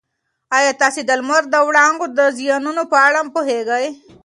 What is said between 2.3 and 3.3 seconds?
زیانونو په اړه